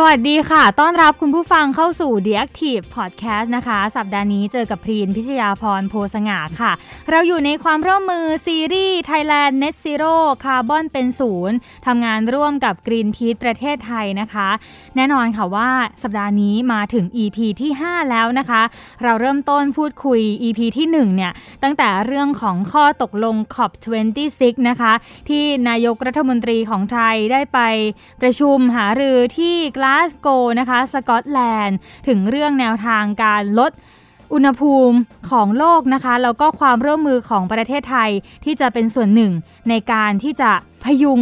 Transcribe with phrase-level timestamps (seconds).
[0.00, 6.72] สวัสดีค่ะ ต้อนรับคุณผู้ฟังเข้าสู่ The Active Podcast นะคะ สัปดาห์นี้เจอกับพรีนพิชยาพรโพสง่าค่ะ
[7.10, 10.14] เราอยู่ในความร่วมมือซีรีส์ Thailand Net Zero
[10.44, 14.48] คาร์บอนเป็นศูนย์ทำงานร่วมกับ Greenpeace ประเทศไทยนะคะ
[14.96, 15.70] แน่นอนค่ะว่า
[16.02, 18.62] สัปดาห์นี้มาถึง EP ที่ 5 แล้วนะคะ
[19.02, 24.92] เราเริ่มต้นพูดคุย EP ที่ 1 เนี่ย ตั้งแต่เรื่องของข้อตกลง COP26 นะคะ
[25.28, 27.60] ที่นายกรัฐมนตรีของไทยได้ไป
[28.20, 30.28] ประชุมหารือที่กลาสโก
[30.60, 31.78] นะคะสกอตแลนด์
[32.08, 33.72] ถึงเรื่องแนวทางการลด
[34.32, 34.96] อุณหภูมิ
[35.30, 38.10] ของโลกนะคะแล้วก็ความร่วมมือของประเทศไทย
[38.44, 39.32] ที่จะเป็นส่วนหนึ่ง
[39.68, 40.50] ในการที่จะ
[40.84, 41.20] พยุง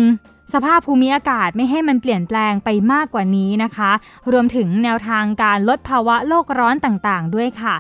[0.52, 3.90] สภาพภูมิอากาศไม่ให้มันเปลี่ยนแปลงไปมากกว่านี้นะคะ
[4.32, 7.74] รวมถึงแนวทางการลดภาวะโลกร้อนต่างๆ ด้วยค่ะ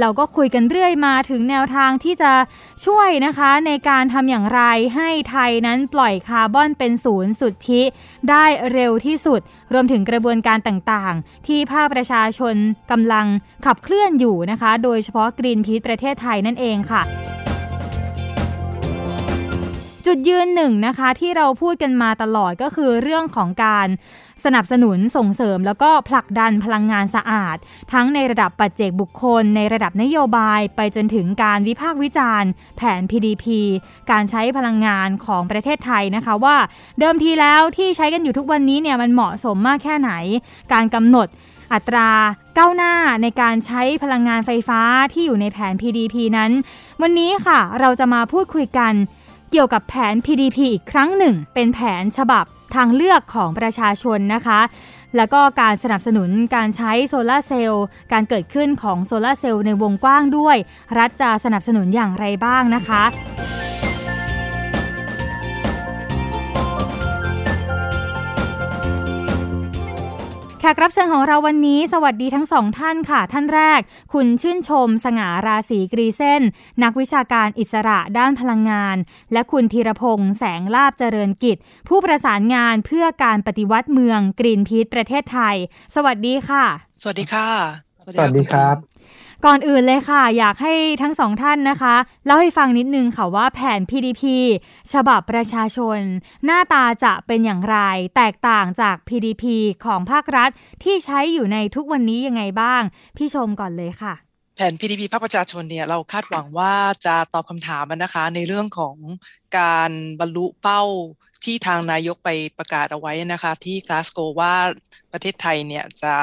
[0.00, 2.32] เราก็คุยกันเรื่อยมาถึงแนวทางที่จะ
[2.86, 4.60] ช่วยนะคะในการทำอย่างไร
[4.96, 7.82] ให้ไทยนั้นปล่อยคาร์บอนเป็นศูนย์สุทธิ
[8.30, 9.40] ได้เร็วที่สุด
[9.72, 12.54] รวมถึงกระบวนการต่างๆ ที่ภาคประชาชน
[12.90, 13.26] กำลัง
[13.66, 17.02] ขับเคลื่อนอยู่นะคะ โดยเฉพาะกรีนพีทประเทศไทยนั่นเองค่ะ
[20.06, 23.88] จุดยืนหนึ่งนะคะที่เราพูดกันมาตลอดก็คือเรื่องของการ
[24.44, 27.56] สนับสนุนส่งเสริม แล้วก็ผลักดันพลังงานสะอาด
[27.92, 33.44] ทั้งในระดับปัจเจกบุคคล ในระดับนโยบาย ไปจนถึงการวิพากษ์วิจารณ์ แผน PDP
[34.10, 36.56] การใช้พลังงานของประเทศไทยนะคะว่า
[36.98, 40.10] เดิมทีแล้วที่ใช้กันอยู่ทุกวันนี้เนี่ยมันเหมาะสมมากแค่ไหน
[40.72, 41.28] การกำหนด
[41.72, 42.10] อัตรา
[42.58, 44.80] ก้าวหน้าในการใช้พลังงานไฟฟ้า
[45.12, 46.50] ที่อยู่ในแผน PDP นั้น
[47.02, 48.94] วันนี้ค่ะ เราจะมาพูดคุยกัน
[49.52, 54.60] เกี่ยวกับแผน PDP อีกครั้งหนึ่ง เป็นแผนฉบับทางเลือกของประชาชนนะคะ
[55.16, 60.56] แล้วก็การสนับสนุนการใช้โซลาเซลล์ การเกิดขึ้นของโซลาเซลล์ในวงกว้างด้วย
[60.98, 63.02] รัฐจะสนับสนุนอย่างไรบ้างนะคะ
[70.64, 73.80] แขกรับเชิญของเราวันนี้ สวัสดีทั้งสองท่านค่ะ ท่านแรก
[74.12, 76.42] คุณชื่นชม สง่าราศีกรีเส้น
[76.82, 78.96] นักวิชาการอิสระด้านพลังงาน
[79.32, 81.56] และคุณธีรพงษ์แสงลาบเจริญกิจ
[81.88, 85.56] ผู้ประสานงานเพื่อการปฏิวัติเมืองกรีนพีทประเทศไทย
[85.94, 86.64] สวัสดีค่ะ
[87.02, 88.76] สวัสดีค่ะ สวัสดีครับ
[89.46, 91.94] ก่อนอื่นเลยค่ะ อยากให้ทั้งสองท่านนะคะ
[92.26, 94.22] เล่าให้ฟังนิดนึงค่ะว่าแผน PDP
[94.92, 95.98] ฉบับประชาชน
[96.44, 97.78] หน้าตาจะเป็นอย่างไร
[98.16, 99.44] แตกต่างจาก PDP
[99.84, 100.50] ของภาครัฐ
[100.84, 102.82] ที่ใช้อยู่ในทุกวันนี้ยังไงบ้าง
[103.16, 104.14] พี่ชมก่อนเลยค่ะ
[104.56, 106.74] แผน PDP ภาคประชาชนเนี่ยเราคาดหวังว่า
[107.06, 108.96] จะตอบคำถามนะคะ ในเรื่องของ
[109.58, 110.82] การบรรลุเป้า
[111.44, 114.54] ที่ทางนายกไปประกาศเอาไว้นะคะ ที่กลาสโกว่า
[115.12, 116.14] ประเทศไทยเนี่ยจะ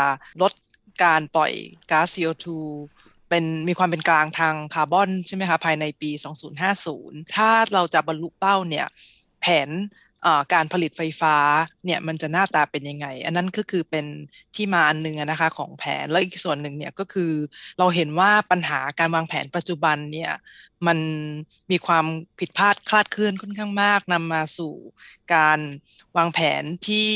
[0.41, 0.51] ลด
[1.03, 1.51] การปล่อย
[1.91, 2.45] ก๊าซ CO2
[3.29, 6.11] เป็นมีความเป็นกลางทางคาร์บอนใช่ไหมคะภายในปี
[6.73, 8.87] 2050 ถ้าเราจะบรรลุเป้าเนี่ย
[9.41, 9.69] แผน
[10.53, 11.35] การผลิตไฟฟ้า
[11.85, 14.05] เนี่ยมันจะหน้าตาเป็นยังไง อันนั้นก็คือเป็น
[14.55, 17.31] ที่มาอันหนึ่งนะคะของแผนแล้วอีกส่วนหนึ่งเนี่ยก็คือ
[17.79, 20.31] เราเห็นว่าปัญหาการวางแผนปัจจุบันเนี่ย
[20.87, 20.99] มัน
[21.71, 22.05] มีความ
[22.39, 24.73] ผิดพลาดคลาดเคลื่อนค่อนข้างมากนำมาสู่
[25.35, 25.59] การ
[26.17, 27.09] วางแผนที่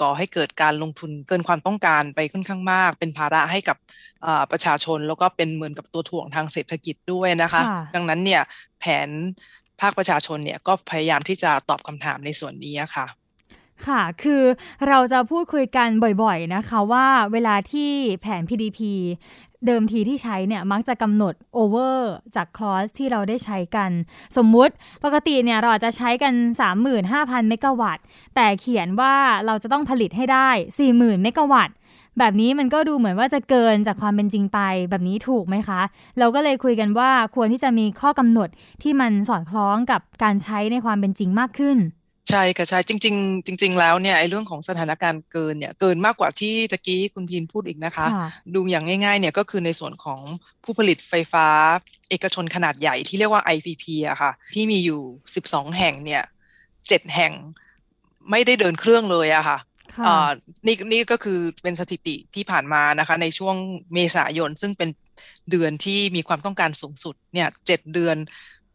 [0.00, 3.76] ก่อให้เกิดการลงทุนเกินความต้องการไปค่อนข้างมาก เป็นภาระให้กับ
[4.50, 7.62] ประชาชนแล้วก็เป็นเหมือนกับตัวถ่วงทางเศรษฐกิจด้วยนะคะ
[7.94, 8.42] ดังนั้นเนี่ย
[8.80, 9.08] แผน
[9.80, 13.06] ภาคประชาชนเนี่ยก็พยายามที่จะตอบคำถามในส่วนนี้ค่ะ
[13.86, 14.42] ค่ะ คือ
[14.88, 15.88] เราจะพูดคุยกัน
[16.22, 18.78] บ่อยๆนะคะว่าเวลาที่แผน PDP
[19.66, 23.90] เดิมทีที่ใช้เนี่ยมักจะกำหนดโอเวอร์จากคลอสที่เราได้ใช้กัน
[24.36, 26.34] สมมุติปกติเนี่ยเราอาจจะใช้กัน
[26.92, 28.04] 35,000 เมกะวัตต์
[28.34, 29.14] แต่เขียนว่า
[29.46, 30.48] เราจะต้องผลิตให้ได้
[30.86, 31.74] 40,000 เมกะวัตต์
[32.18, 34.58] แบบนี้มันก็ดูเหมือนว่าจะเกินจากความเป็นจริงไป
[34.90, 35.80] แบบนี้ถูกไหมคะ
[36.18, 38.48] เราก็เลยคุยกันว่าควรที่จะมีข้อกำหนด
[38.82, 41.78] ที่มันสอดคล้องกับการใช้ในความเป็นจริงมากขึ้น
[42.30, 48.06] ใช่ค่ะใช่จริง ๆ จริง ๆ แล้วเนี่ยไอ้เรื่องของสถานการณ์เกินเนี่ยเกินมากกว่าที่ตะกี้คุณพีนพูดอีกนะคะ
[48.54, 50.20] ดูอย่างง่ายๆเนี่ยก็คือในส่วนของ
[50.64, 51.46] ผู้ผลิตไฟฟ้า
[52.10, 55.00] เอกชนขนาดใหญ่ที่เรียกว่า IPP อะค่ะ ที่มีอยู่
[55.36, 56.22] 12 แห่งเนี่ย
[56.88, 57.32] เจ็ดแห่ง
[58.30, 59.58] ไม่ได้เดินเครื่องเลยอะค่ะ
[60.66, 63.56] นี่นี่ก็คือเป็นสถิติที่ผ่านมานะคะ ในช่วง
[63.94, 64.90] เมษายน ซึ่งเป็น
[65.50, 68.16] เดือนที่มีความต้องการสูงสุดเนี่ยเจ็ดเดือน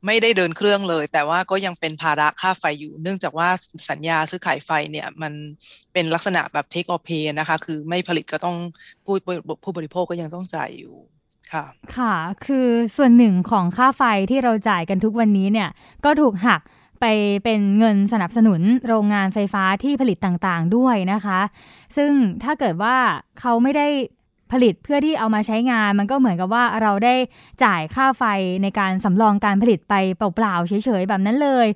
[0.05, 3.49] ไม่ได้เดินเครื่องเลย แต่ว่าก็ยังเป็นภาระค่าไฟอยู่ เนื่องจากว่า
[3.89, 5.33] สัญญาซื้อขายไฟเนี่ยมัน
[5.93, 8.57] เป็นลักษณะแบบ take or pay นะคะ คือไม่ผลิตก็ต้อง
[9.05, 9.15] ผู้
[9.63, 10.95] ผู้บริโภคก็ยังต้องจ่ายอยู่
[11.53, 11.65] ค่ะ
[11.97, 12.13] ค่ะ
[12.45, 12.67] คือ
[12.97, 15.69] ส่วนหนึ่งของค่าไฟที่เราจ่ายกันทุกวันนี้เนี่ย
[16.05, 16.61] ก็ถูกหัก
[17.01, 17.05] ไป
[17.43, 21.39] เป็นเงินสนับสนุนโรงงานไฟฟ้าที่ผลิตต่างๆด้วยนะคะ
[21.97, 22.11] ซึ่ง
[22.43, 22.95] ถ้าเกิดว่า
[23.39, 23.87] เขาไม่ได้
[24.51, 27.15] ผลิตเพื่อที่เอามาใช้งานมันก็เหมือนกับว่าเราได้
[27.63, 28.23] จ่ายค่าไฟ
[28.63, 31.67] ในการสำรองการผลิตไปเปล่าๆเฉยๆแบบนั้นเลย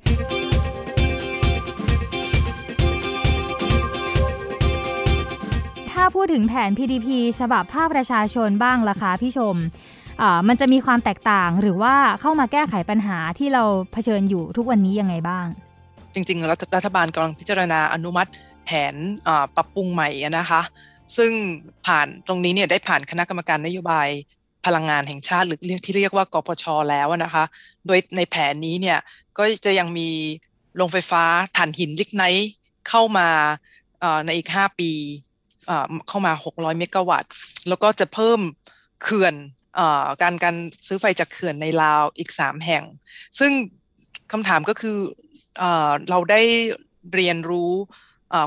[5.92, 7.08] ถ้าพูดถึงแผน PDP
[7.40, 9.56] ฉบับภาคประชาชนบ้างล่ะคะพี่ชม
[10.48, 15.48] มันจะมีความแตกต่างหรือว่าเข้ามาแก้ไขปัญหาที่เราเผชิญอยู่ทุกวันนี้ยังไงบ้าง
[16.14, 18.30] จริงๆ รัฐบาลกำลังพิจารณาอนุมัติ
[18.66, 18.96] แผน
[19.56, 20.62] ปรับปรุงใหม่นะคะ
[21.18, 21.32] ซึ่ง
[21.86, 24.08] ผ่านตรงนี้เนี่ยได้ผ่านคณะกรรมการนโยบาย
[24.66, 27.44] พลังงานแห่งชาติหรือที่เรียกว่ากปชแล้วนะคะ
[27.88, 29.00] โดยในแผนนี้เนี่ย
[29.38, 30.10] ก็จะยังมี
[30.76, 31.24] โรงไฟฟ้า
[31.58, 32.50] ถ่านหินลิกไนท์
[32.90, 33.30] เข้ามา
[34.26, 34.92] ในอีก 5 ปี
[36.08, 37.32] เข้ามา 600 เมกะวัตต์
[37.68, 38.40] แล้วก็จะเพิ่ม
[39.02, 39.36] เขื่อน
[40.22, 40.56] การการ
[40.88, 42.84] ซื้อไฟจากเขื่อนในลาวอีก 3 แห่ง
[43.40, 43.52] ซึ่ง
[44.32, 44.98] คำถามก็คือ
[46.10, 46.42] เราได้
[47.14, 47.72] เรียนรู้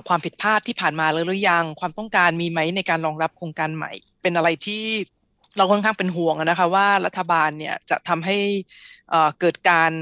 [0.09, 3.93] ความผิดพลาดที่ผ่านมาหรือยัง ความต้องการมีไหมในการรองรับโครงการใหม่
[4.23, 4.85] เป็นอะไรที่
[5.59, 8.39] เราค่อนข้างเป็นห่วงนะคะว่ารัฐบาลเนี่ยจะทำให้
[9.41, 9.93] เกิดการ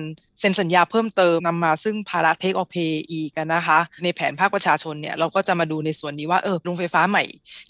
[0.40, 7.24] เซ็นสัญญาเพิ่มเติมนำมาซึ่งภาระเทคออเพย์อีกนะคะ ในแผนภาคประชาชนเนี่ยเราก็จะมาดูในส่วนนี้ว่าเออโรงไฟฟ้าใหม่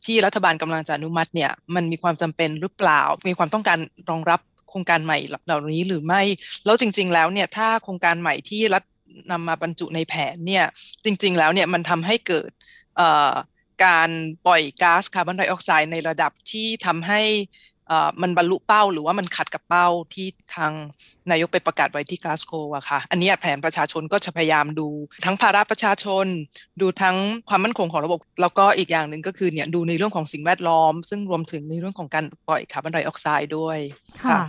[0.06, 3.79] ที่รัฐบาลกำลังจะอนุมัติเนี่ยมันมีความจำเป็นหรือเปล่า มีความต้องการ
[4.11, 6.23] รองรับโครงการใหม่เหล่านี้หรือไม่
[6.65, 8.82] แล้วจริง ๆ แล้วเนี่ยถ้าโครงการใหม่ที่รัฐ
[9.31, 10.65] นำมาบรรจุในแผนเนี่ย
[11.05, 12.50] จริง ๆ แล้วเนี่ยมันทำให้เกิด
[13.85, 14.11] การ
[14.47, 17.23] ปล่อยก๊าซคาร์บอนไดออกไซด์ในระดับที่ทำให้
[18.23, 20.73] มันบรรลุเป้าหรือว่ามันขัดกับเป้าที่ทาง
[21.31, 24.88] นายกไปประกาศไว้ที่กาสโกอะค่ะ อันนี้แผนประชาชนก็จะพยายามดู
[25.25, 26.27] ทั้งภาระประชาชน
[26.81, 27.17] ดูทั้ง
[27.49, 33.79] ความมั่นคงของระบบ แล้วก็อีกอย่างหนึ่งก็คือเนี่ยดูในเรื่องของสิ่งแวดล้อม ซึ่งรวมถึงในเรื่องของการปล่อยคาร์บอนไดออกไซด์ด้วย
[34.27, 34.41] ค่ะ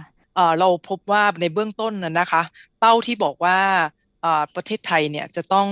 [0.60, 2.42] เราพบว่าในเบื้องต้นนะคะ
[2.80, 3.60] เป้าที่บอกว่า
[4.56, 5.68] ประเทศไทยเนี่ยจะต้อง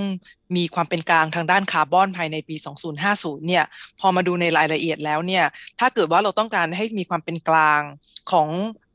[0.56, 2.56] มีความเป็นกลางทางด้านคาร์บอนภายในปี
[3.02, 3.64] 2050 เนี่ย
[4.00, 5.44] พอมาดูในรายละเอียดแล้วเนี่ย
[5.80, 7.80] ถ้าเกิดว่าเราต้องการให้มีความเป็นกลาง
[8.30, 8.48] ของ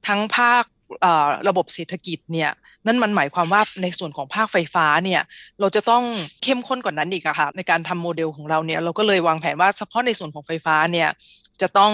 [0.08, 0.64] ทั้งภาค
[1.48, 2.52] ระบบเศรษฐกิจเนี่ย
[2.88, 5.22] นั่นมันหมายความว่าในส่วนของภาคไฟฟ้าเนี่ย
[5.60, 6.04] เราจะต้อง
[6.44, 11.10] เข้มข้นกว่านั้นอีกอะค่ะในการทำโมเดลของเราเนี่ยเราก็เลยวางแผนว่าเฉพาะในส่วนของไฟฟ้าเนี่ย
[11.62, 11.94] จะต้อง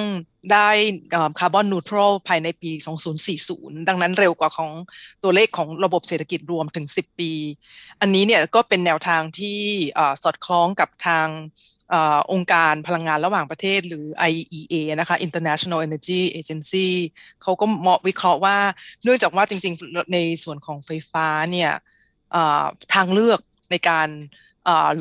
[0.51, 0.69] ได้
[1.39, 2.71] คาร์บอนนูทรัลภายในปี
[3.29, 4.71] 2040 ดังนั้นเร็วกว่าของ
[5.23, 7.31] ตัวเลขของระบบเศรษฐกิจรวมถึง 10 ปี
[8.01, 9.59] อันนี้เนี่ยก็เป็นแนวทางที่
[10.23, 11.27] สอดคล้องกับทาง
[12.31, 16.87] องค์การพลังงานระหว่างประเทศหรือ IEA นะคะ International Energy Agency
[17.41, 18.57] เขาก็เหมาะวิเคราะห์ว่า
[19.03, 21.71] เนื่องจากว่าจริงๆ ในส่วนของไฟฟ้าเนี่ย
[22.93, 23.39] ทางเลือก
[23.71, 24.09] ในการ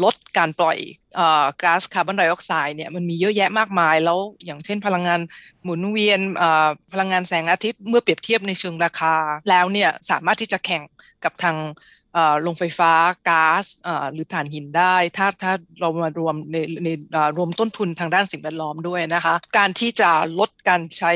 [0.04, 0.78] ลดการปล่อย
[1.62, 5.20] ก๊าซคาร์บอนไดออกไซด์เนี่ยมันมีเยอะแยะมากมาย แล้วอย่างเช่นพลังงาน
[5.62, 6.20] หมุนเวียน
[6.92, 9.14] พลังงานแสงอาทิตย์เมื่อเปรียบเทียบในเชิงราคา
[9.50, 10.82] แล้วเนี่ยสามารถที่จะแข่ง
[11.24, 11.56] กับทาง
[12.42, 12.92] โรงไฟฟ้า
[13.28, 13.64] ก๊าซ
[14.12, 16.88] หรือถ่านหินได้ ถ้าถ้าเรามารวมในใน
[17.36, 21.12] รวมต้นทุนทางด้านสิ่งแวดล้อมด้วยนะคะ การที่จะลดการใช้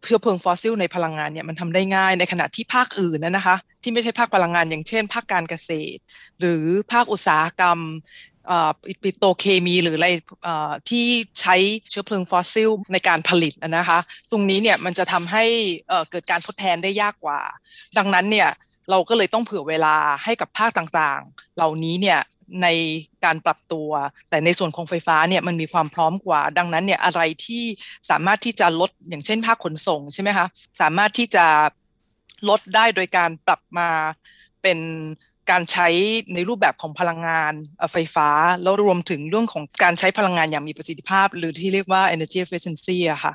[0.00, 6.00] เพื่อเพลิงฟอสซิลในพลังงานเนี่ยมันทำได้ง่ายในขณะที่ภาคอื่นนะคะ ที่ไม่ใช่ภาคพลังงานอย่างเช่น ภาคการเกษตร
[6.40, 7.78] หรือภาคอุตสาหกรรม
[9.02, 10.08] ปิโตเคมีหรืออะไร
[10.90, 11.06] ที่
[11.40, 11.56] ใช้
[11.90, 13.98] เชื้อเพลิงฟอสซิลในการผลิตนะคะ
[14.30, 15.44] ตรงนี้เนี่ยมันจะทำให้
[16.10, 17.40] เกิดการทดแทนได้ยากกว่า
[17.98, 18.48] ดังนั้นเนี่ย
[18.90, 22.20] เราก็เลยต้องเผื่อเวลาให้กับภาคต่างๆ เหล่านี้เนี่ย
[22.62, 22.66] ใน
[23.24, 23.90] การปรับตัว
[24.30, 27.64] แต่ในส่วนของไฟฟ้าเนี่ยมันมีความพร้อมกว่า ดังนั้นเนี่ยอะไรที่
[28.10, 30.46] สามารถที่จะลดอย่างเช่นภาคขนส่งใช่ไหมคะ
[30.80, 31.46] สามารถที่จะ
[32.48, 33.88] ลดได้โดยการปรับมา
[34.62, 34.78] เป็น
[35.50, 35.88] การใช้
[36.34, 37.52] ในรูปแบบของพลังงาน
[37.92, 38.28] ไฟฟ้า
[38.62, 43.32] แล้วรวมถึงเรื่องของการใช้พลังงานอย่างมีประสิทธิภาพ หรือที่เรียกว่า energy efficiency อะค่ะ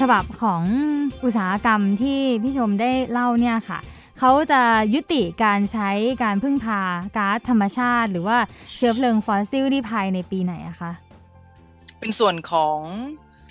[0.00, 0.62] ฉบับของ
[1.24, 3.78] อุตสาหกรรมที่พี่ชมได้เล่าเนี่ยค่ะ
[4.18, 4.62] เขาจะ
[4.94, 5.90] ยุติการใช้
[6.22, 6.80] การพึ่งพา
[7.16, 8.38] ก๊าซธรรมชาติ หรือว่า
[8.74, 10.92] เชื้อเพลิงฟอสซิลที่ภายในปีไหนอะคะ
[11.98, 12.78] เป็นส่วนของ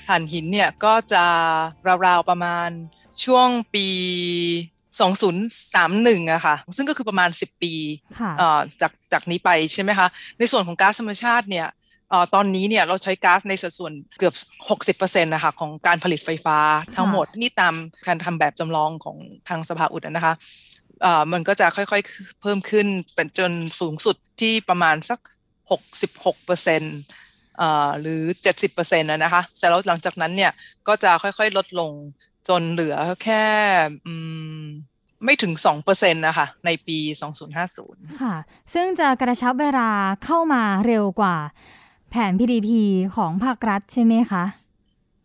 [0.08, 1.26] ถ่านหินเนี่ยก็จะ
[2.06, 2.70] ราวๆประมาณ
[3.26, 3.88] ช่วงปี
[5.08, 7.74] 2031อะค่ะ ซึ่งก็คือประมาณ 10 ปี
[8.82, 10.08] จากจากนี้ไปใช่ไหมคะ
[10.38, 11.68] ในส่วนของก๊าซธรรมชาติเนี่ย
[12.34, 14.34] ตอนนี้เนี่ยเราใช้ก๊าซในสัดส่วนเกือบ
[15.00, 16.58] 60%นะคะของการผลิตไฟฟ้า
[16.96, 17.74] ทั้งหมดนี่ตาม
[18.08, 19.18] การทำแบบจำลองของ
[19.50, 20.34] ทางสภาอุดนะคะ
[21.32, 25.20] มันก็จะค่อยๆเพิ่มขึ้นเป็นจนสูงสุดที่ประมาณสัก
[26.00, 28.22] 66%หรือ
[28.62, 30.52] 70%นะคะแต่แล้วหลังจากนั้นเนี่ย
[30.88, 31.92] ก็จะค่อยๆลดลง
[32.50, 33.44] จนเหลือแค่
[35.26, 36.98] ไม่ถึง 2%นะคะในปี
[37.60, 38.36] 2050 ค่ะ
[38.74, 39.90] ซึ่งจะกระชับเวลา
[40.26, 41.36] เข้ามาเร็วกว่า
[42.10, 42.70] แผน PDP
[43.16, 44.44] ของภาครัฐใช่ไหมคะ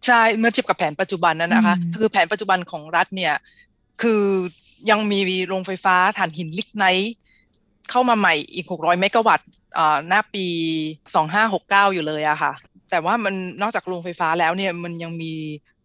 [0.07, 3.35] ใช่เมื่อเทียบกับแผนปัจจุบันนั้นนะคะ คือแผนปัจจุบันของรัฐเนี่ย
[4.03, 4.25] คือ
[4.91, 7.15] ยังมีโรงไฟฟ้าถ่านหินลิกไนท์
[7.91, 9.49] เข้ามาใหม่อีก 600 เมกะวัตต์
[10.09, 10.47] หน้าปี
[11.21, 12.53] 2569 อยู่เลยอะค่ะ
[12.91, 15.33] แต่ว่ามันนอกจากโรงไฟฟ้าแล้วเนี่ยมันยังมี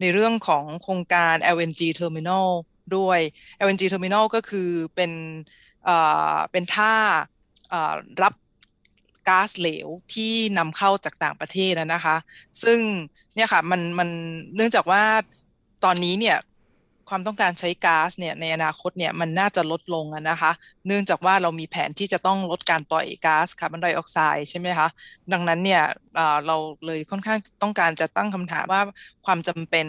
[0.01, 2.47] ในเรื่องของโครงการ LNG Terminal
[2.95, 3.19] ด้วย
[3.65, 5.11] LNG Terminal ก็คือเป็น
[6.51, 6.93] เป็นท่า
[8.23, 8.33] รับ
[9.27, 12.15] ก๊าซเหลวที่นำเข้าจากต่างประเทศนะคะ
[12.63, 12.79] ซึ่ง
[13.35, 14.09] เนี่ยค่ะมันมัน
[14.55, 15.03] เนื่องจากว่า
[15.83, 16.37] ตอนนี้เนี่ย
[17.09, 20.51] ความต้องการใช้ก๊าซเนี่ยในอนาคตเนี่ยมันน่าจะลดลงนะคะ
[20.87, 24.87] เนื่องจากว่าเรามีแผนที่จะต้องลดการปล่อยก๊าซคาร์บอนไดออกไซด์ใช่ไหมคะ
[25.33, 25.83] ดังนั้นเนี่ย
[26.47, 28.81] เราเลยค่อนข้างต้องการจะตั้งคำถามว่า
[29.25, 29.85] ความจำเป็น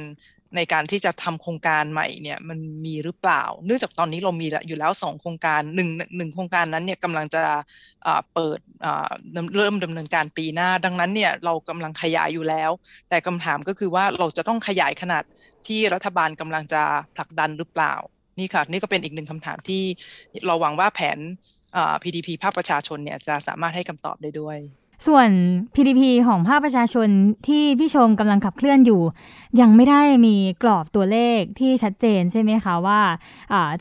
[0.57, 7.43] ในการที่จะทำโครงการใหม่เนี่ยมันมีหรือเปล่า เนื่องจากตอนนี้เรามีอยู่แล้วสองโครงการหนึ่งหนึ่งโครงการนั้นเนี่ยกำลังจะ
[8.35, 8.59] เปิด
[9.57, 12.71] เริ่มดำเนินการปีหน้า ดังนั้นเนี่ยเรากำลังขยายอยู่แล้ว
[13.09, 15.25] แต่คำถามก็คือว่าเราจะต้องขยายขนาด
[15.67, 16.83] ที่รัฐบาลกำลังจะ
[17.15, 17.95] ผลักดันหรือเปล่า
[18.39, 19.83] นี่ค่ะนี่ก็เป็นอีกหนึ่งคำถามที่
[20.47, 21.19] เราหวังว่าแผน
[22.03, 24.59] PDP ภาคประชาชนเนี่ยจะสามารถให้คำตอบได้ด้วย
[25.07, 25.29] ส่วน
[25.75, 27.09] PDP ของภาคประชาชน
[27.49, 29.03] ที่พี่ชมกำลังขับเคลื่อนอยู่
[29.61, 33.01] ยังไม่ได้มีกรอบตัวเลขที่ชัดเจนใช่ไหมคะว่า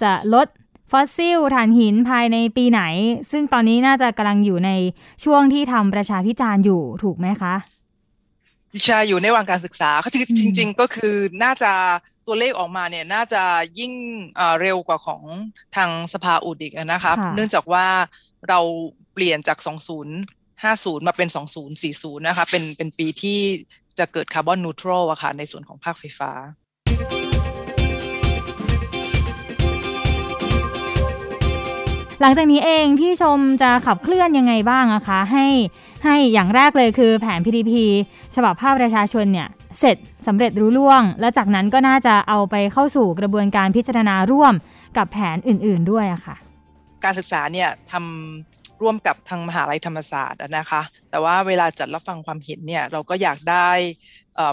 [0.03, 0.47] จะลด
[0.91, 2.81] ฟอสซิลถ่านหินภายในปีไหน
[3.31, 4.71] ซึ่งตอนนี้น่าจะกำลังอยู่ใน
[5.23, 7.55] ช่วงที่ทำประชาพิจารณ์อยู่ถูกไหมคะ
[8.83, 11.71] ใช่อยู่ในวังการศึกษาคือจริง ๆ ก็คือน่าจะ
[12.27, 13.43] ตัวเลขออกมาเนี่ยน่าจะ
[13.79, 13.93] ยิ่ง
[14.61, 15.23] เร็วกว่าของ
[15.75, 17.85] ทางสภาอุดิกนะคะ เนื่องจากว่า
[18.49, 18.59] เรา
[19.13, 21.29] เปลี่ยนจาก 20 50 มาเป็น
[21.77, 23.39] 2040 นะคะ เป็นเป็นปีที่
[23.99, 26.31] จะเกิดคาร์บอนนูทรัลอะค่ะในส่วนของภาคไฟฟ้า
[32.21, 35.45] หลังจากนี้เองที่ชมจะขับเคลื่อนยังไงบ้างอะคะ ให้
[36.05, 37.71] ให้อย่างแรกเลยคือแผน PDP
[38.35, 39.47] ฉบับภาพประชาชนเนี่ย
[39.79, 39.97] เสร็จ
[40.27, 44.53] สำเร็จรู้ล่วง และจากนั้นก็น่าจะเอาไปเข้าสู่กระบวนการพิจารณาร่วม
[44.97, 46.35] กับแผนอื่นๆด้วยอะค่ะ
[47.03, 53.69] การศึกษาเนี่ยทำ ร่วมกับทางมหาลัยธรรมศาสตร์นะคะ แต่ว่าเวลาจัดรับฟังความเห็นเนี่ยเราก็อยากได้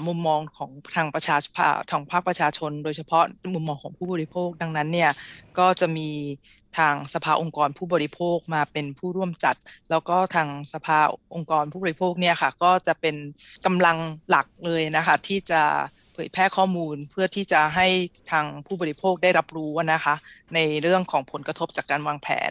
[0.07, 1.55] มุมมองของทางประชาชน
[1.91, 5.11] ทางภาคประชาชน โดยเฉพาะมุมมองของผู้บริโภค ดังนั้นเนี่ย
[5.59, 6.09] ก็จะมี
[6.79, 9.57] ทางสภาองค์กรผู้บริโภคมาเป็นผู้ร่วมจัด
[9.91, 10.99] แล้วก็ทางสภา
[11.35, 13.17] องค์กรผู้บริโภคเนี่ยค่ะก็จะเป็น
[13.67, 13.97] กำลัง
[14.31, 15.63] หลักเลยนะคะที่จะ
[16.15, 17.87] เผยแพร่ข้อมูลเพื่อที่จะให้
[18.31, 20.15] ทางผู้บริโภคได้รับรู้นะคะ
[20.55, 22.51] ในเรื่องของผลกระทบจากการวางแผน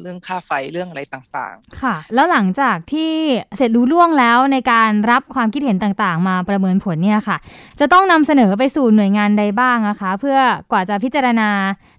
[0.00, 3.12] เรื่องค่าไฟเรื่องอะไรต่างๆ ค่ะ แล้วหลังจากที่
[3.56, 7.36] เสร็จรู้ล่วงแล้วในการรับความคิดเห็นต่างๆ มาประเมินผลเนี่ยค่ะ
[7.80, 10.38] จะต้องนำเสนอไปสู่หน่วยงานใดบ้างนะคะ เพื่อ
[10.72, 11.50] กว่าจะพิจารณา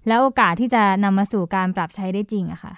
[0.08, 2.74] แล้วโอกาสที่จะนำมาสู่การปรับใช้ได้จริงอะคะ่ะ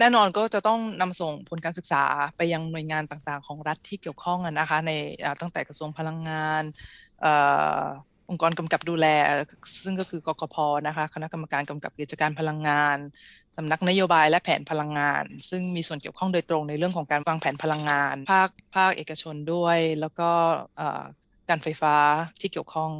[0.00, 2.04] แน่นอนก็จะต้องนำส่งผลการศึกษา
[2.36, 4.90] ไปยังหน่วยงานต่างๆ ของรัฐที่เกี่ยวข้องนะคะ ใน
[5.40, 6.62] ตั้งแต่กระทรวงพลังงาน
[8.30, 9.06] องค์กรกำกับดูแล
[9.82, 12.96] ซึ่งก็คือกกพนะคะคณะกรรมการกำกับกิจการพลังงาน
[13.56, 20.30] สำนักนโยบายและแผนพลังงาน ซึ่งมีส่วนเกี่ยวข้องโดยตรงในเรื่องของการวางแผนพลังงาน ภาคภาคเอกชนด้วย แล้วก็
[21.48, 21.94] การไฟฟ้า
[22.40, 22.90] ที่เกี่ยวข้อง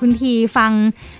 [0.00, 0.72] คุณทีฟัง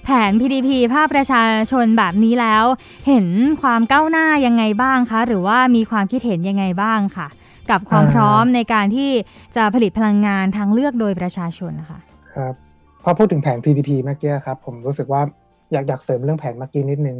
[0.05, 2.65] แผน PDP ภาคประชาชนแบบนี้แล้ว
[3.07, 3.27] เห็น
[3.63, 7.27] ความก้าวหน้ายังไงบ้างคะ หรือว่ามีความคิดเห็นยังไงบ้างค่ะ
[7.71, 9.11] กับความพร้อมในการที่
[9.57, 12.01] จะผลิตพลังงานทางเลือกโดยประชาชนนะคะ
[12.37, 12.55] ครับ
[13.05, 15.23] พอพูดถึงแผน PDP เมื่อกี้ครับ ผมรู้สึกว่า
[15.73, 17.19] อยากอยากเสริมเรื่องแผนเมื่อกี้นิดนึง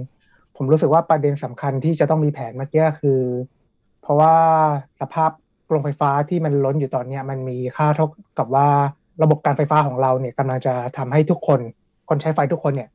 [0.57, 3.21] ผมรู้สึกว่าประเด็นสำคัญที่จะต้องมีแผนเมื่อกี้คือ
[4.03, 4.35] เพราะว่า
[5.01, 5.31] สภาพ
[5.69, 8.07] โรงไฟฟ้าที่มันล้นอยู่ตอนนี้มันมีค่าเท่า
[8.39, 8.69] กับว่า
[9.23, 11.61] ระบบการไฟฟ้าของเราเนี่ยกำลังจะทำให้ทุกคน
[12.09, 12.89] คนใช้ไฟทุกคนเนี่ย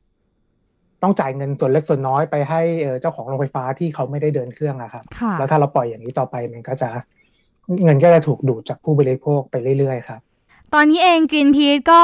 [1.02, 2.60] ต้องจ่ายเงินส่วนเล็กส่วนน้อยไปให้
[3.00, 5.04] เจ้าของโรงไฟฟ้าที่เขาไม่ได้เดินเครื่องอะครับ
[5.38, 6.88] แล้วถ้าเราปล่อยอย่างนี้ต่อไปมันก็จะ
[7.82, 10.20] เงินก็จะถูกดูดจากผู้บริโภคไปเรื่อยๆครับ
[10.74, 12.02] ตอนนี้เองกรีนพีทก็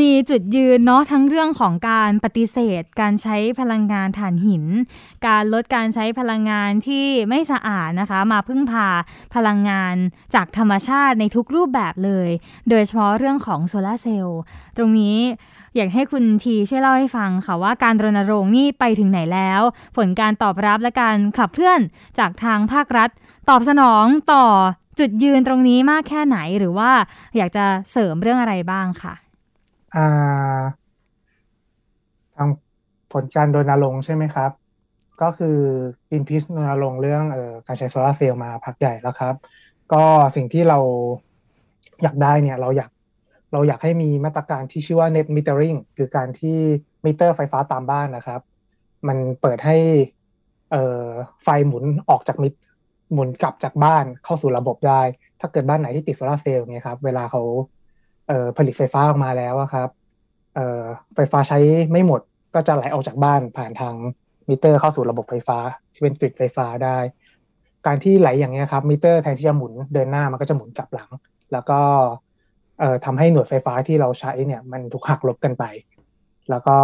[0.00, 4.64] มีจุดยืนเนาะทั้งเรื่องของการปฏิเสธ การใช้พลังงานถ่านหิน
[5.26, 8.88] การลดการใช้พลังงานที่ไม่สะอาดนะคะ มาพึ่งพา
[9.34, 9.94] พลังงาน
[10.34, 12.28] จากธรรมชาติในทุกรูปแบบเลย
[12.70, 14.40] โดยเฉพาะเรื่องของโซลาเซลล์
[14.76, 15.18] ตรงนี้
[15.76, 19.60] อยากให้คุณทีช่วยเล่าให้ฟังค่ะว่าการรณรงค์นี่ไปถึงไหนแล้ว
[19.96, 21.80] ผลการตอบรับและการขับเคลื่อน
[22.18, 23.10] จากทางภาครัฐ
[23.48, 24.44] ตอบสนองต่อ
[24.98, 26.90] จุดยืนตรงนี้มากแค่ไหนหรือว่า
[27.36, 29.14] อยากจะเสริมเรื่องอะไรบ้างค่ะ
[32.36, 32.48] ทาง
[33.12, 34.50] ผลการรณรงค์ใช่ไหมครับ
[35.22, 35.58] ก็คือ
[36.12, 39.34] Greenpeace รณรงค์เรื่องเอ่อการใช้โซลาเซลล์มาพักใหญ่แล้วครับ
[39.92, 40.04] ก็
[40.36, 40.78] สิ่งที่เรา
[42.02, 42.90] อยากได้เนี่ยเราอยาก
[43.52, 46.58] เราอยากให้มีมาตรการที่ชื่อว่า net metering คือการที่
[47.04, 48.40] มิเตอร์ไฟฟ้าตามบ้านนะครับ
[49.08, 49.76] มันเปิดให้
[51.44, 52.48] ไฟหมุนออกจากมิ
[53.12, 55.00] หมุนกลับจากบ้านเข้าสู่ระบบได้
[55.40, 57.42] ถ้าเกิดบ้านไหนที่ติดโซลาเซลล์เนี่ยครับเวลาเขา
[58.56, 59.88] ผลิตไฟฟ้าออกมาแล้วครับ
[61.14, 61.58] ไฟฟ้าใช้
[61.90, 62.20] ไม่หมด
[62.54, 63.94] ก็จะไหลออกจากบ้านผ่านทาง
[64.48, 65.58] มิเตอร์เข้าสู่ระบบไฟฟ้า
[65.92, 66.98] ที่เป็น grid ไฟฟ้าได้
[67.86, 71.10] การที่ไหลอย่างนี้ครับมิเตอร์แทนที่จะหมุนเดินหน้ามันก็จะหมุนกลับหลัง
[71.52, 71.80] แล้วก็
[73.04, 75.64] ทำให้หน่วยไฟฟ้าที่เราใช้เนี่ยมันถูกหักลบกันไป
[76.50, 76.76] แล้วก็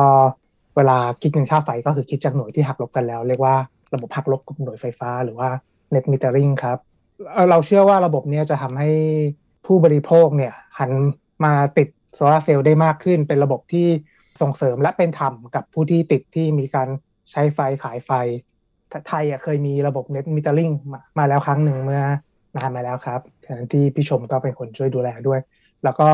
[0.76, 3.54] เวลาคิดเงินค่าไฟก็คือคิดจากหน่วยที่หักลบกันแล้ว เรียกว่า
[3.94, 5.48] ระบบหักลบกับหน่วยไฟฟ้าหรือว่า
[5.94, 6.78] net metering ครับ
[7.50, 8.90] เราเชื่อว่าระบบนี้จะทำให้
[9.66, 10.90] ผู้บริโภคเนี่ยหัน
[11.44, 13.86] มาติดโซลาเซลล์ได้มากขึ้น เป็นระบบที่
[14.40, 16.88] ส่งเสริมและเป็นธรรมกับผู้ที่ติดที่มีการ
[17.30, 18.10] ใช้ไฟขายไฟ
[19.08, 20.74] ไทยเคยมีระบบ net metering
[21.18, 22.02] มาแล้วครั้งหนึ่งเมื่อ
[22.56, 25.40] นานมาแล้วครับแทนที่พี่ชมก็เป็นคนช่วยดูแลด้วย
[25.84, 26.08] แล้วก็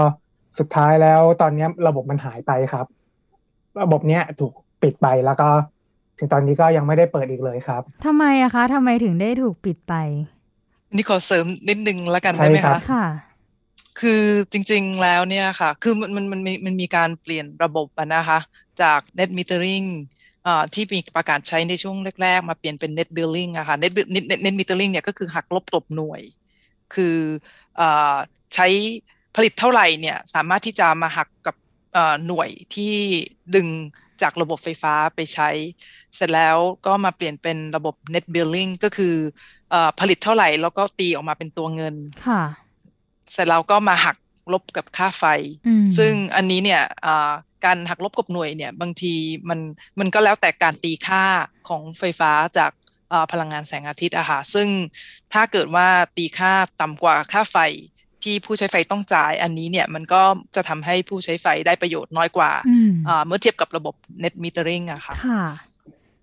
[0.59, 2.87] สุดท้ายแล้วตอนนี้ระบบมันหายไปครับ
[3.83, 5.49] ระบบเนี้ยถูกปิดไปแล้วก็
[6.19, 9.95] ถึงตอนนี้ก็ยังไม่ได้เปิดอีกเลยครับทำไมอะคะทำไมถึงได้ถูกปิดไป
[10.95, 13.07] นี่ขอเสริมนิดนึงแล้วกันได้ไหมคะค่ะ
[14.01, 18.39] คือจริงๆแล้วเนี่ยค่ะ คือมันมันมันมีมันมีการเปลี่ยนระบบนะคะ
[18.83, 19.87] จาก net metering
[20.75, 26.21] ที่มีประกาศใช้ในช่วงแรกๆ มาเปลี่ยนเป็น net billing อะค่ะ net net net metering เนี่ยก็คือหักลบตบหน่วย
[26.95, 27.17] คือ
[28.55, 28.67] ใช้
[29.37, 31.57] ผลิตเท่าไหร่เนี่ยสามารถที่จะมาหักกับ
[32.27, 32.95] หน่วยที่
[33.55, 33.69] ดึง
[34.23, 35.51] จากระบบไฟฟ้าไปใช้
[36.17, 36.57] เสร็จแล้ว
[36.87, 39.15] ก็มาเปลี่ยนเป็นระบบ net billing ก็คือ
[39.73, 41.95] อผลิตเท่าไหร่แล้วก็ตีออกมาเป็นตัวเงิน
[42.27, 42.43] ค่ะ
[43.33, 44.17] เสร็จแล้วก็มาหัก
[44.53, 45.25] ลบกับค่าไฟ
[45.99, 46.83] ซึ่งอันนี้เนี่ย
[47.65, 49.15] การหักลบกับหน่วยเนี่ยบางที
[49.49, 49.61] มัน
[49.99, 51.25] มันก็แล้วแต่การตีค่า
[51.69, 52.71] ของไฟฟ้าจาก
[53.33, 54.69] พลังงานแสงอาทิตย์อะค่ะซึ่ง
[55.33, 57.57] ถ้าเกิดว่าตีค่าต่ำกว่าค่าไฟ
[58.25, 60.23] ที่ผู้ใช้ไฟต้องจ่าย อันนี้เนี่ยมันก็
[60.57, 62.51] จะทำให้ผู้ใช้ไฟได้ประโยชน์น้อยกว่า
[63.27, 65.15] เมื่อเทียบกับระบบ net metering อะค่ะ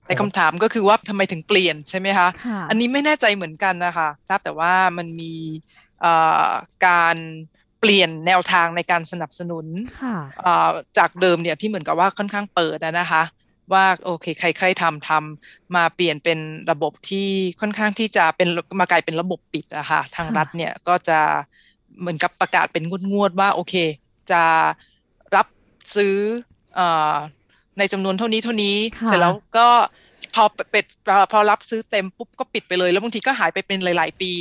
[0.05, 2.27] แต่คำถามก็คือว่าทำไมถึงเปลี่ยนใช่ไหมคะ
[2.69, 5.33] อันนี้ไม่แน่ใจเหมือนกันนะคะทราบแต่ว่ามันมี
[6.87, 7.17] การ
[7.79, 9.65] เปลี่ยนแนวทางในการสนับสนุน
[10.97, 13.23] จากเดิมเนี่ยที่เหมือนกับว่าค่อนข้างเปิดนะคะ
[13.73, 16.39] ว่าโอเคใครใครทำทำมาเปลี่ยนเป็น
[16.71, 17.27] ระบบที่
[17.61, 18.49] ค่อนข้างที่จะเป็น
[18.79, 21.19] มากลายเป็นระบบปิดอะค่ะทางรัฐเนี่ยก็จะ
[21.99, 23.73] เหมือนกับประกาศเป็นงวดๆว่าโอเค
[24.31, 24.43] จะ
[25.35, 25.47] รับ
[25.95, 26.17] ซื้อ
[26.79, 26.81] อ
[27.77, 28.77] ในจำนวนเท่านี้เท่านี้
[29.07, 29.69] เสร็จแล้วก็
[30.35, 30.85] พอเป็ด
[31.31, 34.31] พอรับซื้อเต็มปุ๊บก็ปิดไปเลย แล้วบางทีก็หายไปเป็นหลาย ๆ ปี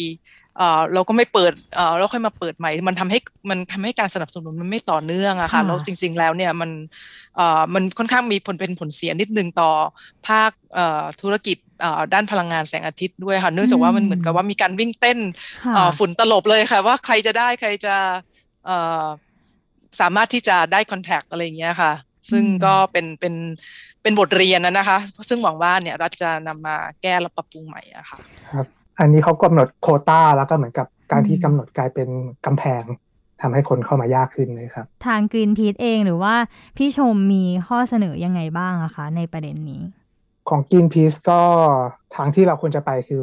[0.56, 3.18] เออเราก็ไม่เปิดเออเราค่อยมาเปิดใหม่ มันทำให้
[3.50, 6.70] มันทำให้การสนับสนุนมันไม่ต่อเนื่องอะค่ะแล้วจริง ๆ แล้วเนี่ยมัน
[7.36, 9.70] เออมันค่อนข้างมีผลเป็นผลเสียนิดนึงต่อ
[10.28, 11.56] ภาคเอ่อธุรกิจ
[12.14, 15.18] ด้านพลังงานแสงอาทิตย์ด้วยค่ะเนื่องจากว่ามันเหมือนกับว่ามีการวิ่งเต้น
[15.98, 17.94] ฝุ่นตลบเลยค่ะ ว่าใครจะได้ใครจะ
[20.00, 21.92] สามารถที่จะได้คอนแทคอะไรอย่างเงี้ยค่ะ
[22.30, 23.34] ซึ่งก็เป็นเป็น
[24.04, 28.18] เป็นบทเรียนนะนะคะ ซึ่งหวังว่าเนี่ยรัฐจะนำมาแก้และปรับปรุงใหม่อะค่ะ
[28.52, 28.66] ครับ
[29.00, 32.08] อันนี้เขากำหนดโคต้าแล้วก็เหมือนกับการที่กำหนดกลายเป็น
[32.46, 32.82] กำแพง
[33.40, 36.34] ทำให้คนเข้ามายากขึ้นเลยครับ ทางกรีนพีทเองหรือว่า
[36.76, 39.82] พี่ชมมีข้อเสนอยังไงบ้างอะคะ ในประเด็นนี้
[40.48, 41.40] ของ Greenpeace ก็
[42.16, 43.22] ทางที่เราควรจะไปคือ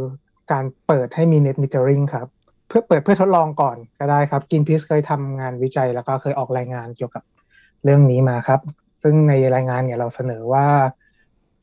[0.51, 2.27] การเปิดให้มี net metering ครับ
[2.67, 7.23] เพื่อเปิดเพื่อทดลองก่อนก็ได้ครับ Greenpeace เคยทำงานวิจัยแล้วก็เคยออกรายงานเกี่ยวกับ
[7.83, 8.59] เรื่องนี้มาครับ
[9.03, 10.67] ซึ่งในรายงานเนี่ยเราเสนอว่า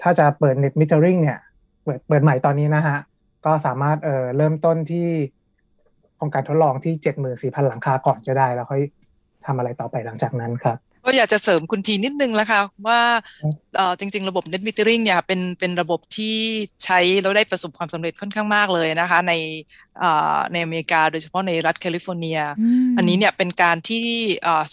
[0.02, 1.38] ถ้าจะเปิด net metering เนี่ย
[1.84, 2.98] เปิดเปิดใหม่ตอนนี้นะฮะ
[3.46, 5.06] ก็สามารถเอ่อเริ่มต้นที่
[6.16, 6.94] โครงการทดลองที่
[7.36, 8.82] 74,000หลังคาก่อนจะได้ แล้วค่อย
[9.46, 13.00] ทำอะไรต่อไปหลังจากนั้นครับก็อยากจะเสริมคุณทีนิดนึงแล้วค่ะว่า
[13.98, 16.36] จริง ๆ ระบบ net metering เนี่ยเป็นเป็นระบบที่
[16.84, 19.32] ใช้แล้วได้ประสบความสำเร็จค่อนข้างมากเลยนะคะใน
[20.52, 22.38] ในอเมริกาโดยเฉพาะในรัฐแคลิฟอร์เนีย
[22.96, 24.06] อันนี้เนี่ยเป็นการที่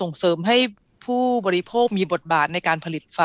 [0.02, 0.58] ส่งเสริมให้
[1.06, 3.20] ผู้บริโภคมีบทบาทในการผลิตไฟ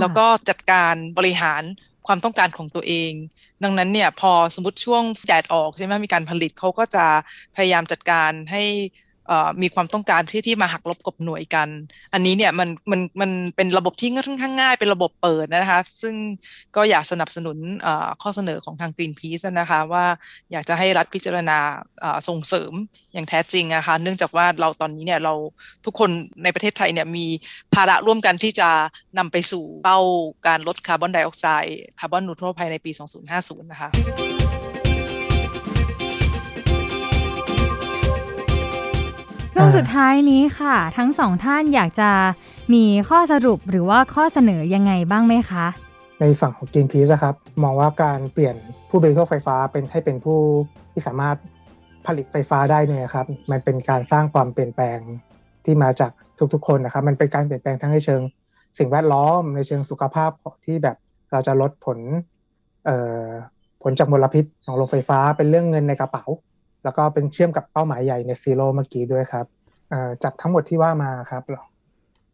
[0.00, 1.62] แล้วก็จัดการบริหาร
[2.06, 3.12] ความต้องการของตัวเอง
[3.64, 7.06] ดังนั้นเนี่ยพอสมมติช่วงแดดออกใช่ไหมมีการผลิตเขาก็จะ
[7.56, 8.62] พยายามจัดการให้
[9.62, 11.68] มีความต้องการที่ที่มาหักลบกบหน่วยกัน
[12.12, 16.14] อันนี้เนี่ยมันมันมันเป็นระบบที่ค่อนข้างง่ายเป็นระบบเปิดนะคะ ซึ่ง
[16.76, 17.56] ก็อยากสนับสนุน
[18.22, 20.04] ข้อเสนอของทาง Greenpeace นะคะว่า
[20.52, 21.58] อยากจะให้รัฐพิจารณา
[22.28, 22.72] ส่งเสริม
[23.14, 25.34] อย่างแท้จริงนะคะเนื่องจากว่าเราตอนนี้เนี่ยเรา
[25.84, 26.10] ทุกคน
[26.42, 27.26] ในประเทศไทยเนี่ยมี
[27.74, 28.68] ภาระร่วมกันที่จะ
[29.18, 30.00] นำไปสู่เป้า
[30.46, 32.90] การลดคาร์บอนไดออกไซด์คาร์บอนนูโตรภายในปี
[33.30, 33.90] 2050 นะคะ
[39.60, 42.10] ช่วงสุดท้ายนี้ค่ะ ทั้งสองท่านอยากจะ
[42.74, 45.66] มีข้อสรุปหรือว่าข้อเสนอยังไงบ้างไหมคะ
[46.20, 48.56] ในฝั่งของ Greenpeace ครับ มองว่าการเปลี่ยน
[48.90, 50.38] ผู้บริโภคไฟฟ้าเป็นให้เป็นผู้
[50.92, 51.36] ที่สามารถ
[52.06, 54.98] ผลิตไฟฟ้าได้เนี่ยครับ มันเป็นการสร้างความเปลี่ยนแปลง
[55.64, 56.10] ที่มาจาก
[56.52, 58.20] ทุกๆ คนนะครับ มันเป็นการเปลี่ยนแปลงทั้งในเชิง
[58.78, 60.30] สิ่งแวดล้อมในเชิงสุขภาพ
[60.64, 60.96] ที่แบบ
[61.32, 61.98] เราจะลดผล
[63.82, 66.24] ผลจากมลพิษของโรงไฟฟ้าเป็นเรื่องเงินในกระเป๋า
[66.84, 69.46] แล้วก็เป็นเชื่อมกับเป้าหมายใหญ่ในซีโร่เมื่อกี้ด้วยครับ
[70.22, 71.42] จากทั้งหมดที่ว่ามาครับ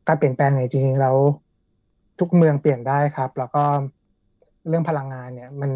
[0.09, 1.16] การเปลี่ยนแปลงเนี่ยจริงๆแล้ว
[2.20, 3.62] ทุกเมืองเปลี่ยนได้ครับ แล้วก็
[4.68, 5.72] เรื่องพลังงานเนี่ยมัน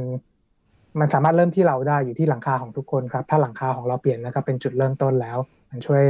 [1.00, 5.38] มันสามารถเริ่มที่เราได้อยู่ที่หลังคาของทุกคนครับ ถ้าหลังคาของเราเปลี่ยนแล้วก็เป็นจุดเริ่มต้นแล้ว
[5.70, 6.02] มันช่วย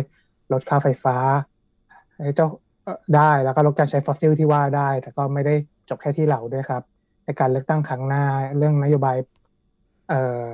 [0.53, 1.17] ลดค่าไฟฟ้า
[2.23, 2.49] ให้เจ้า
[3.17, 5.55] ได้แล้วก็ลดการใช้ฟอสซิลที่ว่าได้ แต่ก็ไม่ได้
[5.89, 6.83] จบแค่ที่เราด้วยครับ
[7.25, 8.25] ในการเลือกตั้งครั้งหน้า
[8.59, 9.17] เรื่องนโยบาย
[10.09, 10.45] เอ่อ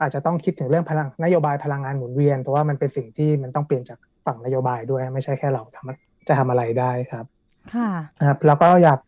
[0.00, 7.24] อาจจะต้องคิดถึงเรื่องพลังนโยบายพลังงานหมุนเวียน เพราะว่ามันเป็นสิ่งที่มันต้องเปลี่ยนจากฝั่งนโยบายด้วย ไม่ใช่แค่เราทำจะทำอะไรได้ครับ
[7.74, 7.90] ค่ะ
[8.26, 9.00] ครับ แล้วก็อยาก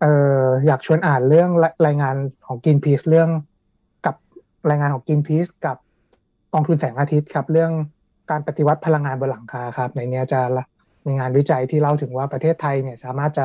[0.00, 1.50] เอ่ออยากชวนอ่านเรื่อง
[1.86, 2.16] รายงาน
[2.46, 3.28] ของกินพีซเรื่อง
[4.06, 4.14] กับ
[4.70, 5.76] รายงานของกินพีซกับ
[6.54, 7.72] กองทุนแสงอาทิตย์ครับ เรื่อง
[8.30, 10.40] การปฏิวัติพลังงานบนหลังคาครับ ในนี้จะ
[11.06, 13.44] มีงานวิจัยที่เล่าถึงว่าประเทศไทยเนี่ย สามารถจะ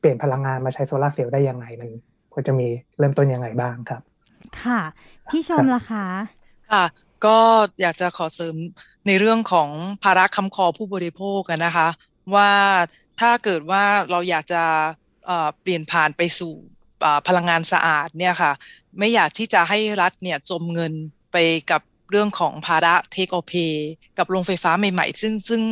[0.00, 1.90] เปลี่ยนพลังงานมาใช้โซลาเซลล์ได้ยังไงมัน
[2.32, 4.02] ควรจะมีเริ่มต้นยังไงบ้างครับ
[4.62, 4.80] ค่ะ
[5.30, 6.06] พี่ชมล่ะคะ
[6.70, 6.84] ค่ะ
[7.26, 7.38] ก็
[7.80, 8.56] อยากจะขอเสริม
[9.06, 9.68] ในเรื่องของ
[10.02, 11.88] ภาระคำคอผู้บริโภคกันนะคะ
[12.34, 12.52] ว่า
[13.20, 14.62] ถ้าเกิดว่าเราอยากจะ
[15.62, 16.54] เปลี่ยนผ่านไปสู่
[17.26, 18.52] พลังงานสะอาดเนี่ยค่ะ
[18.98, 20.92] ไม่อยากที่จะให้รัฐเนี่ยจมเงิน
[21.32, 21.36] ไป
[21.70, 23.52] กับ เรื่องของภาระเทคโอเพ
[24.18, 25.62] กับโรงไฟฟ้าใหม่ ๆ ซึ่งซึ่ง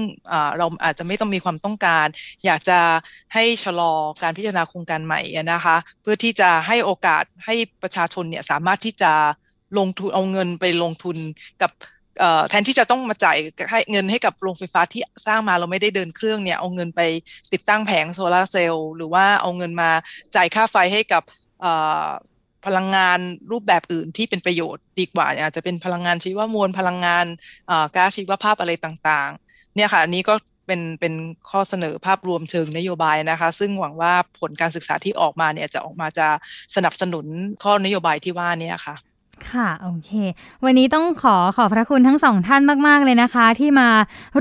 [0.58, 2.06] เราอาจจะไม่ต้องมีความต้องการ
[2.44, 2.78] อยากจะ
[3.34, 5.20] ให้ชะลอการพิจารณาโครงการใหม่
[5.52, 9.12] นะคะ เพื่อที่จะให้โอกาสให้ประชาชนเนี่ยสามารถที่จะ
[9.78, 11.16] ลงทุนเอาเงินไปลงทุน
[11.62, 11.70] กับ
[12.48, 13.36] แทนที่จะต้องมาจ่าย
[13.70, 17.00] ให้เงินให้กับโรงไฟฟ้าที่สร้างมาเราไม่ได้เดินเครื่องเนี่ยเอาเงินไป
[17.52, 19.90] ติดตั้งแผงโซลาเซลล์หรือว่าเอาเงินมา
[20.36, 21.22] จ่ายค่าไฟให้กับ
[22.66, 23.18] พลังงาน
[23.50, 27.26] รูปแบบอื่นที่เป็นประโยชน์ดีกว่าอาจจะเป็นพลังงานชีวมวลพลังงาน
[27.96, 30.34] ก๊าซชีวภาพอะไรต่างๆ เนี่ยค่ะอันนี้ก็
[30.66, 31.14] เป็นเป็น
[31.50, 36.28] ข้อเสนอภาพรวมเชิงนโยบายนะคะ ซึ่งหวังว่าผลการศึกษาที่ออกมาเนี่ยจะออกมาจะ
[36.76, 37.26] สนับสนุน
[37.62, 38.96] ข้อนโยบายที่ว่านี้ค่ะ
[39.52, 40.10] ค่ะโอเค
[40.64, 43.88] วันนี้ต้องขอขอบพระคุณทั้งสองท่านมาก ๆ เลยนะคะ ที่มา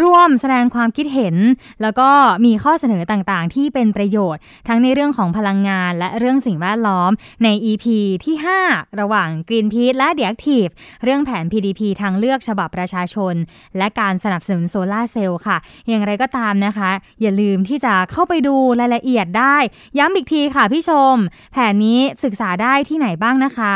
[0.01, 1.35] ร่วมแสดงความคิดเห็น
[1.81, 2.09] แล้วก็
[2.45, 7.11] มีข้อเสนอต่างๆ ที่เป็นประโยชน์ ทั้งในเรื่องของพลังงานและเรื่องสิ่งแวดล้อม
[7.43, 7.85] ใน EP
[8.25, 8.35] ที่
[8.67, 10.71] 5 ระหว่าง Greenpeace และ The Active
[11.03, 13.33] เรื่องแผน PDP ทางเลือกฉบับประชาชน
[13.77, 16.91] และการสนับสนุนโซลาเซลล์ค่ะ อย่างไรก็ตามนะคะ
[17.21, 19.57] อย่าลืมที่จะเข้าไปดูรายละเอียดได้
[19.97, 21.15] ย้ำอีกทีค่ะพี่ชม
[21.51, 23.75] แผนนี้ศึกษาได้ที่ไหนบ้างนะคะ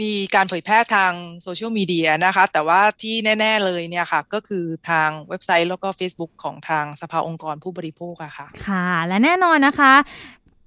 [0.00, 9.94] มีการเผยแพร่ทางโซเชียลมีเดียนะคะ แต่ว่าที่แน่ ๆ เลยเนี่ยค่ะ ก็คือทางเว็บไซต์แล้วก็ Facebook ของทางสภาองค์กรผู้บริโภคอะค่ะ ค่ะ และแน่นอนนะคะ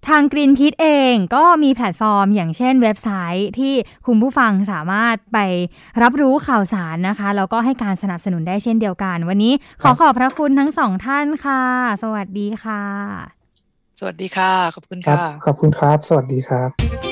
[0.10, 3.74] ทาง Green p e a c e เองก็มีแพลตฟอร์ม อย่างเช่นเว็บไซต์ที่
[4.08, 5.38] คุณผู้ฟังสามารถไป
[6.02, 11.64] รับรู้ข่าวสารนะคะ แล้วก็ให้การสนับสนุนได้เช่นเดียวกัน วันนี้ขอขอบพระคุณทั้งสองท่านค่ะ
[12.04, 12.84] สวัสดีค่ะ
[14.00, 17.03] สวัสดีค่ะ ขอบคุณค่ะ ขอบคุณครับ สวัสดีครับ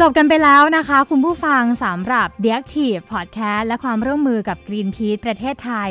[0.00, 5.90] จบกันไปแล้วนะคะ คุณผู้ฟังสำหรับ The Active Podcast และความร่วมมือกับ Greenpeace ประเทศไทย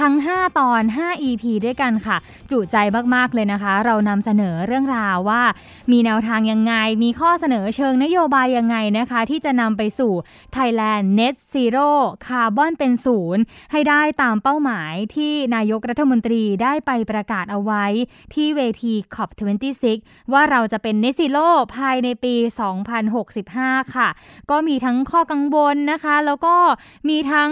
[0.00, 2.16] ทั้ง 5 ตอน 5 EP ด้วยกันค่ะ
[2.50, 2.76] จุใจ
[3.14, 5.42] มาก ๆ เลยนะคะ เรานำเสนอเรื่องราวว่า
[5.92, 10.12] มีแนวทางยังไง มีข้อเสนอเชิงนโยบายยังไงนะคะ ที่จะนำไปสู่
[10.56, 11.88] Thailand Net Zero
[12.26, 17.84] คาร์บอนเป็นศูนย์ให้ได้ตามเป้าหมายที่นายกรัฐมนตรีได้ไปประกาศเอาไว้
[18.34, 19.86] ที่เวที COP26
[20.32, 24.08] ว่าเราจะเป็น Net Zero ภายในปี 2060 5 ค่ะ
[24.50, 26.56] ก็มีทั้งข้อกังวลนะคะ แล้วก็
[27.08, 27.50] มีทั้ง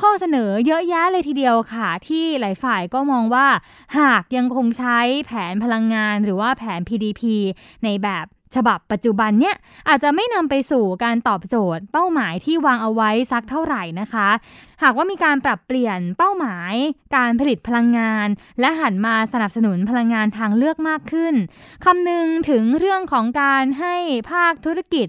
[0.00, 3.46] ข้อเสนอเยอะแยะเลยทีเดียวค่ะ ที่หลายฝ่ายก็มองว่า
[3.98, 7.22] หากยังคงใช้แผนพลังงานหรือว่าแผน PDP
[7.84, 9.56] ในแบบฉบับปัจจุบันเนี่ย
[9.88, 14.28] อาจจะไม่นำไปสู่การตอบโจทย์ เป้าหมายที่วางเอาไว้สักเท่าไหร่นะคะ
[14.82, 16.74] หากว่ามีการปรับเปลี่ยนเป้าหมาย
[17.16, 18.28] การผลิตพลังงาน
[18.60, 21.34] และหันมาสนับสนุนพลังงานทางเลือกมากขึ้น
[21.84, 23.94] คำนึงถึงเรื่องของการให้
[24.30, 25.08] ภาคธุรกิจ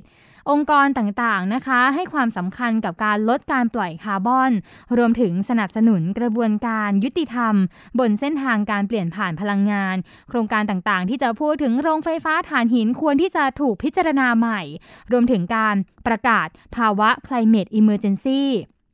[0.50, 4.52] องค์กรต่างๆนะคะ ให้ความสำคัญกับการลดการปล่อยคาร์บอน
[4.98, 7.56] รวมถึงสนับสนุนกระบวนการยุติธรรม
[8.00, 9.96] บนเส้นทางการเปลี่ยนผ่านพลังงาน
[10.30, 14.62] โครงการต่างๆ ที่จะพูดถึงโรงไฟฟ้าถ่านหินควรที่จะถูกพิจารณาใหม่
[15.12, 15.76] รวมถึงการ
[16.08, 18.42] ประกาศภาวะ climate emergency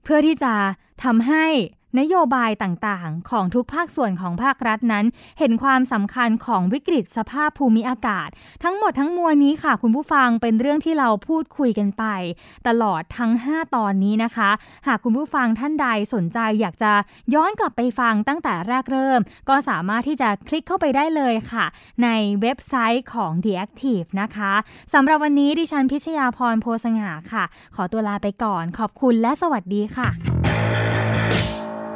[0.04, 0.54] เพื่อที่จะ
[1.04, 1.46] ทำให้
[2.00, 5.06] นโยบายต่างๆ ของทุกภาคส่วนของภาครัฐนั้น
[5.40, 8.30] เห็นความสำคัญของวิกฤตสภาพภูมิอากาศ
[8.64, 12.04] ทั้งหมดทั้งมวลนี้ค่ะ คุณผู้ฟังเป็นเรื่องที่เราพูดคุยกันไป
[12.68, 14.50] ตลอดทั้ง 5 ตอนนี้นะคะ
[14.88, 16.92] หากคุณผู้ฟังท่านใดสนใจอยากจะ
[17.34, 19.20] ย้อนกลับไปฟังตั้งแต่แรกเริ่ม
[19.50, 21.66] ก็สามารถที่จะคลิกเข้าไปได้เลยค่ะ
[22.04, 22.10] ใน
[22.42, 24.54] เว็บไซต์ของ The Active นะคะ
[24.94, 27.44] สำหรับวันนี้ดิฉันพิชยาพรโพสง่าค่ะ
[27.76, 30.10] ขอตัวลาไปก่อน ขอบคุณและสวัสดีค่ะ